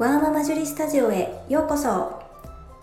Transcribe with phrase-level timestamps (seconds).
[0.00, 2.22] ワーママジュリスタジオへようこそ。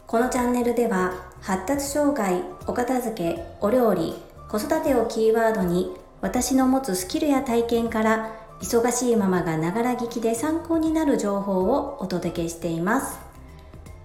[0.06, 4.14] このチャンネルでは発達障害お片付けお料理
[4.48, 13.18] 子育てをキーワードに私の持つスキルや体験から忙しいママがながら聞きで参考になる情報をお届けしています。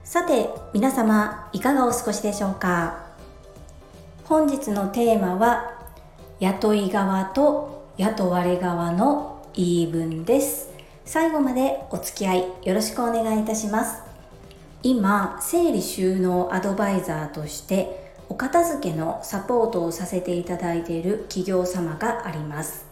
[0.04, 3.08] さて皆様いかがお過ごしでしょうか？
[4.24, 5.82] 本日のテーマは
[6.40, 10.71] 雇い側と雇われ側の言い分です。
[11.04, 14.02] 最後までお付き合いよろしくお願いいたします。
[14.82, 22.86] 今整理収納アドバイザーとしてお片付けのサポートをさせていただいている企業様があります。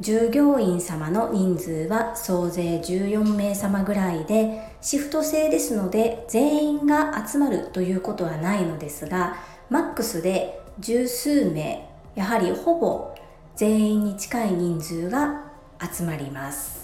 [0.00, 9.36] 従業員様の人数は総勢14名様ぐらいでシフト制ですので全員が集まるということはないのですが
[9.70, 13.12] マックスで十数名やはりほぼ
[13.56, 15.50] 全員に近い人数が
[15.80, 16.77] 集まります。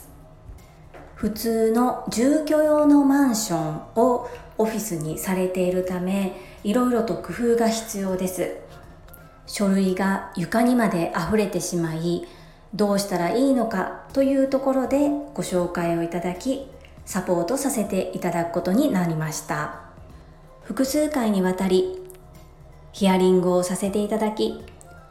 [1.25, 8.59] 普通の住居用のマンションをオフィスにされているためいろいろと工夫が必要です。
[9.47, 12.27] 書類が床にまで溢れてしまい
[12.75, 16.67] どうしたらいいのかというところでご紹介をいただき
[17.07, 19.81] サポートさせていただくことになりました。
[20.65, 22.03] 複数回にわたり
[22.93, 24.63] ヒアリングをさせていただき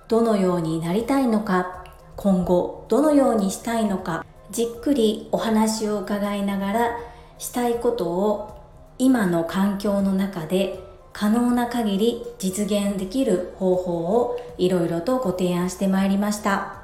[0.09, 1.84] どのようになりたいのか
[2.16, 6.97] 今後どのようにしたいのかじっくりお話を伺いながら
[7.39, 8.61] したいことを
[8.99, 10.79] 今の環境の中で
[11.11, 16.83] 可能な限り実現できる方法をいろいろとご提案してまいりました。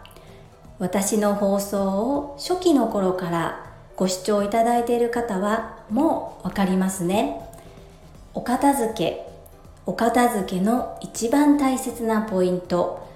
[0.79, 7.39] 私の放送を初期の頃からご視聴いただいている方はもうわかりますね。
[8.33, 9.27] お片付け。
[9.85, 13.07] お片付けの一番大切なポイント。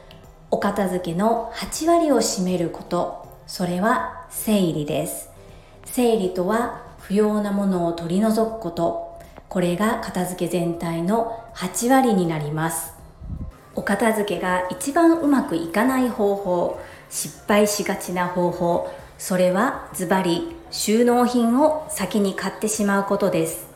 [0.52, 3.23] お片付けの8割を占めること。
[3.48, 5.30] それは整理です。
[5.86, 9.20] 整理とは不要なものを取り除くこと。
[9.50, 12.94] これが片付け全体の8割になります。
[13.76, 16.80] お片付けが一番うまくいかない方法。
[17.10, 18.90] 失敗しがちな方法。
[19.18, 23.68] それはズバリ収納品を先に買ってしまうことです。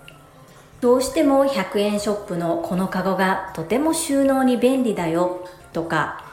[0.82, 6.27] どうしても100円ショップのこのカゴがとても収納に便利だよとか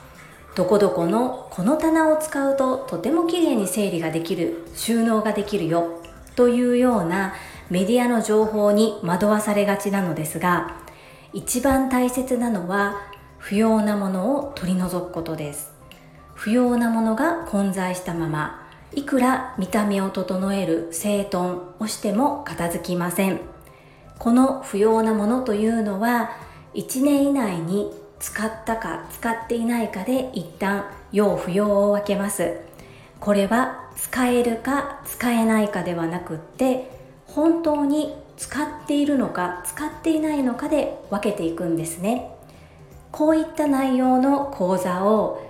[0.55, 6.01] どこどこのこの棚を使うととても綺麗に整理ができる収納ができるよ
[6.37, 7.35] というような
[7.71, 10.77] メディアの情報に惑わされがちなのですが
[11.33, 13.01] 一番大切なのは
[13.39, 15.73] 不要なものを取り除くことです。
[16.35, 23.41] 不要なものが混在したままいくら見た目を整える整頓をしても片付きません。
[24.19, 26.31] この不要なものというのは
[26.75, 32.61] 1年以内に使ったか使っていないかで一旦要不要を分けます。
[33.21, 36.91] これは使えるか使えないかではなくって
[37.27, 42.31] 本当に使っているのか使っていないのかで分けていくんですね。
[43.13, 45.49] こういった内容の講座を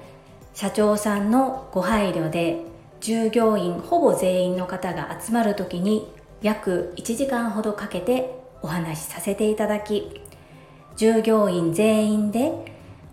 [0.53, 2.61] 社長さんのご配慮で
[3.01, 6.07] 従業員ほぼ全員の方が集まる時に
[6.43, 10.21] 約1時間ほどかけてお話しさせていただき
[10.97, 12.53] 従業員全員で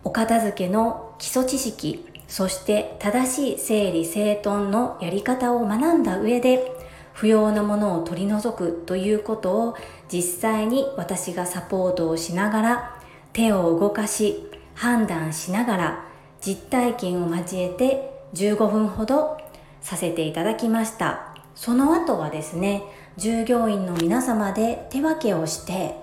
[0.03, 6.71] お片付けの基礎知識そして正しい整理整頓のやり方を学んだ上で
[7.13, 9.75] 不要なものを取り除くということを
[10.11, 13.01] 実際に私がサポートをしながら
[13.33, 16.05] 手を動かし判断しながら
[16.39, 19.37] 実体験を交えて15分ほど
[19.81, 21.35] させていただきました。
[21.55, 22.81] その後はですね
[23.17, 25.95] 従業員の皆様で手分けをして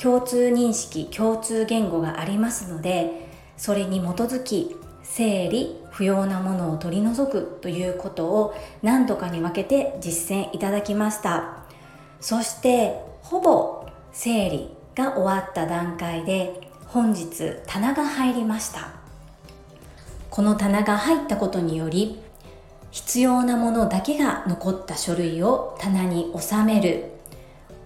[0.00, 11.64] 共通認識共通言語がありますのでそれに基づき整理不要なものを取り除くということを何度かに分けて実践いただきました。
[12.20, 18.92] そしてほぼ整理が終わった段階で本日棚が入りました。
[20.30, 22.20] この棚が入ったことにより
[22.92, 27.17] 必要なものだけが残った書類を棚に収める。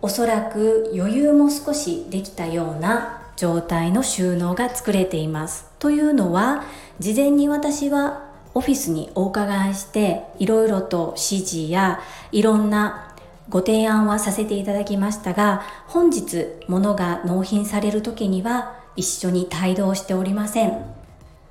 [0.04, 5.70] おそらく余裕も少しできたような状態の収納が作れています。
[5.78, 6.64] というのは
[6.98, 12.00] 事前に私はオフィスにお伺いしていろいろと指示や
[12.32, 13.14] いろんな
[13.48, 20.84] ご提案はさせていただきましたが本日物が納品される時には一緒に帯同しておりません。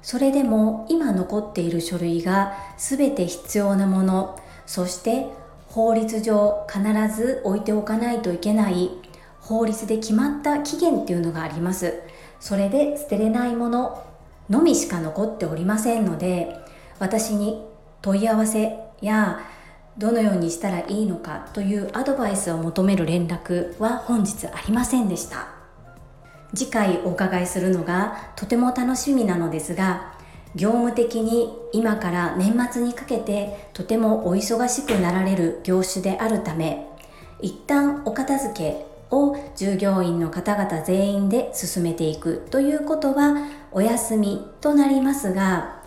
[0.01, 5.27] それでも今残っている書類が全て必要なものそして
[5.73, 6.81] 法律上必
[7.15, 8.91] ず置いておかないといけない
[9.39, 12.01] 法律で決まった期限っていうのがあります。
[12.41, 14.03] それで捨てれないもの
[14.49, 16.57] のみしか残っておりませんので
[16.99, 17.63] 私に
[18.01, 19.39] 問い合わせや
[19.97, 25.47] どのようにしたらいいのかというアドバイスを求める連絡は本日ありませんでした。
[26.53, 30.13] 次回お伺いするのがとても楽しみなのですが
[30.55, 36.87] 業務的に今から年末にかけてとてもお忙しくなられる業種であるため
[37.41, 43.35] 一旦お片付けを従業員の方々全員で進めていくということは
[43.71, 45.81] お休みとなりますが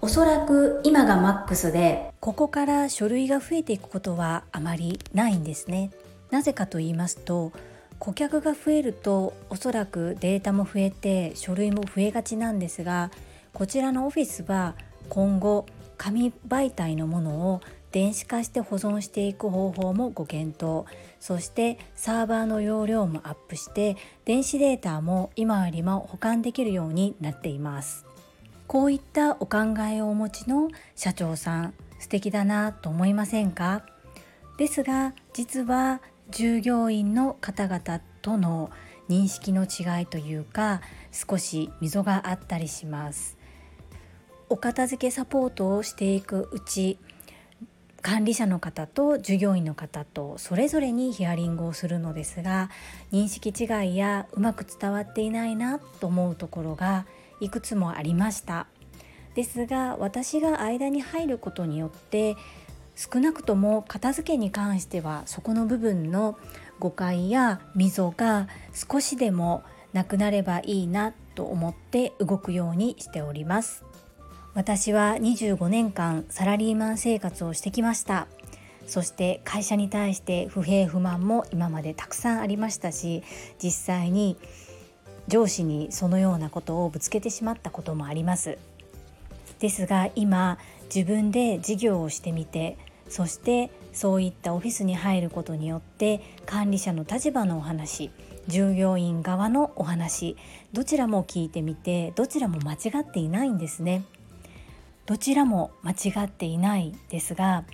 [0.00, 5.90] おそらく今がマックスでここから書類が増えていくことはあまりないんですね。
[6.30, 7.52] なぜかと言いますと
[7.98, 13.10] 顧客が増えるとおそらくデータも増えて書類も増えがちなんですが
[13.56, 14.74] こちらのオフィスは
[15.08, 15.64] 今後
[15.96, 20.84] 紙媒体のものを電子化して保存していく方法もご検討。
[21.20, 28.04] そしてサーバーの容量もアップして電子データも今よりも保管できるようになっています。
[28.66, 33.86] こういったお考えをお持ちの社長さん素敵だなと思いませんか？
[34.58, 38.68] ですが実は従業員の方々との
[39.08, 43.38] 認識の違いというか少し溝があったりします。
[44.48, 46.98] お片付けサポートをしていくうち
[48.02, 52.70] 管理者の方と従業員の方とそれぞれにヒアリングをするのですが
[53.10, 57.06] 認識違いやうまく伝わっていないなと思うところが
[57.40, 58.68] いくつもありました。
[59.34, 62.36] ですが私が間に入ることによって
[62.94, 66.38] 少なくとも片付けに関してはそこの部分の
[66.78, 69.62] 誤解や溝が少しでも
[69.92, 73.85] なくなればいいなと思って動くようにしております。
[74.56, 78.26] 私は25年間サラリーマン生活をしてきました。
[78.86, 83.22] そして会社に対して不平不満も今までたくさんありましたし
[83.62, 84.38] 実際に
[85.28, 88.56] 上司にそのようなことをぶつけてしまったこともあります。
[89.58, 92.78] ですが今自分で事業をしてみて
[93.10, 98.10] そしてそういったオフィスに入ることによって管理者の立場のお話
[98.48, 100.34] 従業員側のお話
[100.72, 104.06] どちらも聞いてみてどちらも間違っていないんですね。
[105.06, 107.64] どちらも間違っていないですが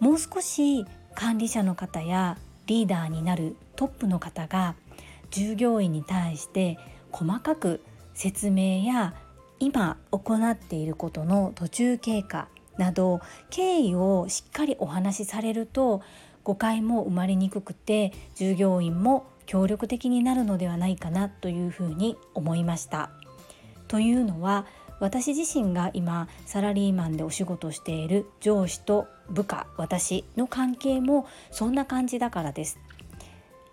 [0.00, 0.84] もう少し
[1.14, 2.36] 管理者の方や
[2.66, 4.74] リーダーになるトップの方が
[5.30, 6.78] 従業員に対して
[7.12, 7.80] 細かく
[8.14, 9.14] 説明や
[9.60, 13.20] 今行っていることの途中経過など
[13.50, 16.02] 経緯をしっかりお話しされると
[16.42, 23.10] 誤解も生まれにくくて従業員も協力的になるのではないかなというふうに思いました。
[23.88, 24.66] というのは
[25.00, 32.78] 私自身が今サラリーマンでお仕事している上司と部下私の関係もそんな感じだからです。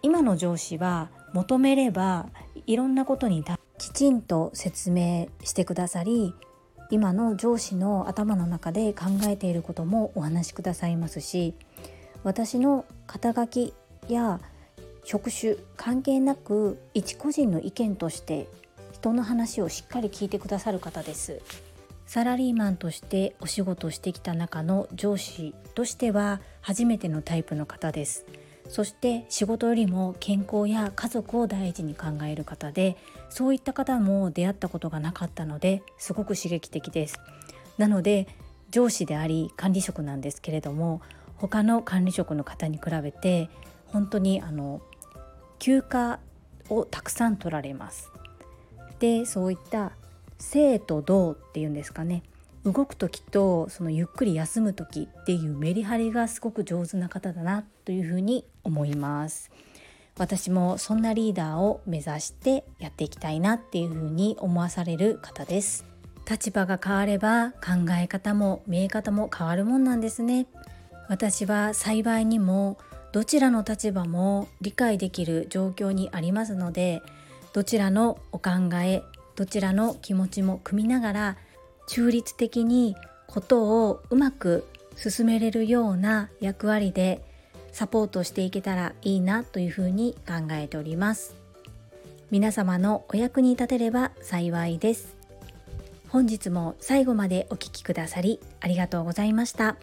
[0.04, 2.28] 今の上司は求めれば
[2.66, 3.44] いろんなことに
[3.78, 6.34] きちんと説明してくださり
[6.90, 11.54] 今の上司の頭の中で考えていることもお話しくださいますし
[12.24, 13.74] 私の肩書き
[14.08, 14.40] や
[15.04, 18.48] 職種関係なく一個人の意見として
[19.02, 21.42] 人の話をしっかり聞いてくださる方です。
[22.06, 28.28] サラリーマンとしてお仕事してきた中の上司としては初めてのタイプの方です。
[28.70, 32.96] そして仕事よりも健康や家族を第一に考える方で
[33.30, 37.20] そういった方も出会ったことがなかったのですごく刺激的です。
[37.80, 38.28] なので
[38.70, 41.02] 上司であり管理職なんですけれども
[41.38, 43.50] 他の管理職の方に比べて
[43.88, 44.80] 本当にあの
[45.58, 46.20] 休暇
[46.70, 48.12] をたくさん取られます。
[49.02, 49.92] でそういった
[50.40, 52.24] 静と動っていうんですかね。
[52.64, 59.50] 動く時とそのゆっくり休む時っていうメリハリがすごく上手な方だなというふうに思います。
[60.18, 65.86] 私もそんなリーダーを目指してやっていきたいなっていうふうに思わされる方です。
[66.30, 70.46] 立場が変われば考え方も見え方も変わるもんなんですね。
[71.10, 72.78] 私は幸いにも
[73.12, 77.02] どちらの立場も理解できる状況にありますので
[77.54, 78.52] どちらのお考
[78.84, 79.04] え
[79.36, 81.38] どちらの気持ちも組みながら
[81.88, 82.96] 中立的に
[83.28, 84.66] ことをうまく
[84.96, 87.24] 進めれるような役割で
[87.72, 91.36] サポートしていけたらいいなというふうに考えております。
[92.30, 95.16] 皆様のお役に立てれば幸いです。
[96.10, 99.78] 本日も最後までお聴きくださりありがとうございました。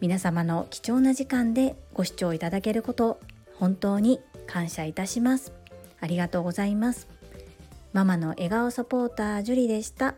[0.00, 3.18] 皆様の貴重な時間でご視聴いただけること
[3.54, 5.65] 本当に感謝いたします。
[6.00, 7.08] ありがとうございます。
[7.92, 10.14] ママの笑顔サポータージュリでした。